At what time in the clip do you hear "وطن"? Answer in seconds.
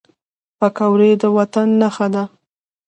1.37-1.67